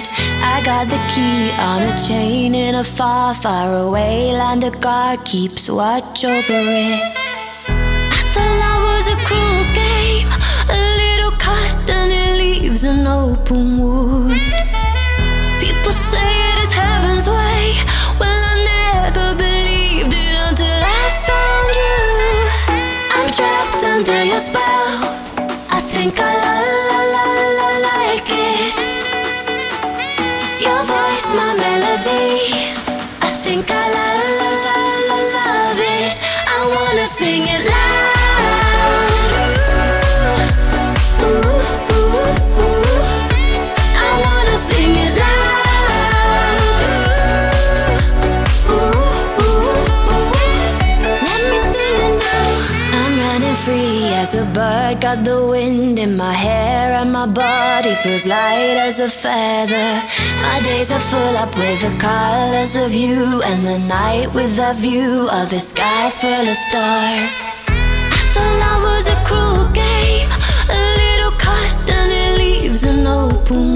I 0.54 0.56
got 0.70 0.84
the 0.94 1.00
key 1.12 1.40
on 1.70 1.80
a 1.92 1.94
chain 2.08 2.54
in 2.66 2.74
a 2.74 2.84
far, 2.98 3.34
far 3.44 3.68
away 3.86 4.16
land 4.40 4.64
A 4.64 4.72
guard 4.86 5.18
keeps 5.32 5.64
watch 5.80 6.24
over 6.34 6.60
it 6.86 7.00
I 8.18 8.20
thought 8.32 8.54
love 8.62 8.82
was 8.90 9.06
a 9.14 9.16
cruel 9.26 9.64
game 9.82 10.30
A 10.76 10.78
little 11.02 11.34
cut 11.46 11.78
and 11.98 12.10
it 12.20 12.30
leaves 12.42 12.82
an 12.92 13.06
open 13.06 13.64
wound 13.78 14.45
a 24.36 24.40
spell. 24.40 24.60
I 25.70 25.80
think 25.80 26.20
I 26.20 26.34
love. 26.34 26.75
Got 55.00 55.24
the 55.24 55.46
wind 55.46 55.98
in 55.98 56.16
my 56.16 56.32
hair, 56.32 56.94
and 56.94 57.12
my 57.12 57.26
body 57.26 57.94
feels 57.96 58.24
light 58.24 58.76
as 58.88 58.98
a 58.98 59.10
feather. 59.10 60.02
My 60.42 60.60
days 60.62 60.90
are 60.90 61.00
full 61.00 61.36
up 61.36 61.54
with 61.56 61.80
the 61.82 61.94
colors 61.98 62.76
of 62.76 62.92
you, 62.92 63.42
and 63.42 63.66
the 63.66 63.78
night 63.78 64.32
with 64.32 64.56
the 64.56 64.72
view 64.74 65.28
of 65.30 65.50
the 65.50 65.60
sky 65.60 66.10
full 66.10 66.48
of 66.48 66.56
stars. 66.56 67.32
I 67.68 68.22
thought 68.32 68.58
love 68.62 68.82
was 68.90 69.06
a 69.08 69.18
cruel 69.28 69.68
game, 69.72 70.30
a 70.70 70.78
little 71.00 71.32
cut 71.38 71.90
and 71.90 72.12
it 72.12 72.38
leaves 72.38 72.82
an 72.82 73.06
open. 73.06 73.75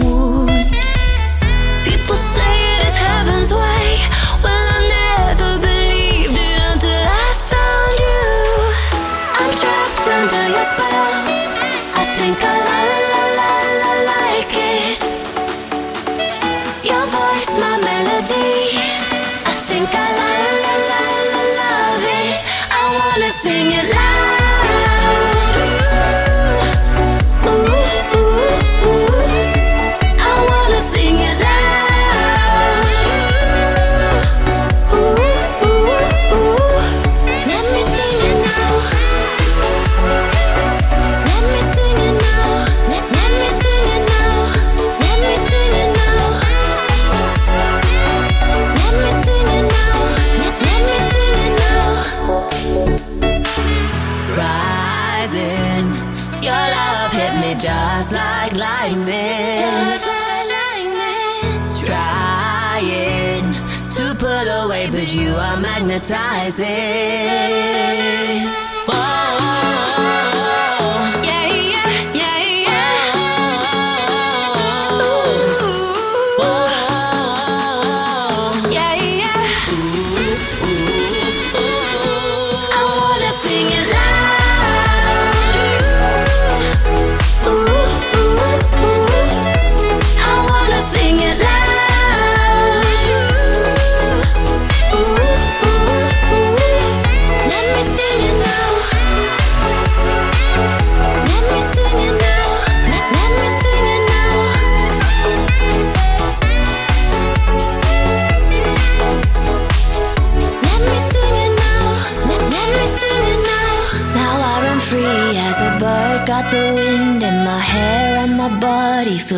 sing 23.61 23.73
it 23.73 23.95
loud. 23.95 24.10
lightning. 58.71 59.59
Trying 61.85 63.49
to 63.97 64.05
put 64.25 64.47
away, 64.61 64.85
but 64.91 65.09
you 65.15 65.31
are 65.35 65.57
magnetizing. 65.57 68.50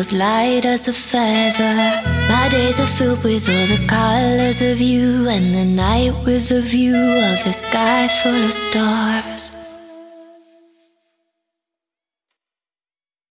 feels 0.03 0.19
light 0.19 0.65
as 0.65 0.87
a 0.87 0.93
feather. 0.93 2.01
My 2.27 2.49
days 2.49 2.79
are 2.79 2.87
filled 2.87 3.23
with 3.23 3.47
all 3.47 3.67
the 3.67 3.85
colors 3.87 4.61
of 4.61 4.81
you, 4.81 5.27
and 5.29 5.53
the 5.53 5.65
night 5.65 6.13
with 6.25 6.51
a 6.51 6.61
view 6.61 6.95
of 6.95 7.43
the 7.43 7.53
sky 7.53 8.07
full 8.21 8.43
of 8.43 8.53
stars. 8.53 9.62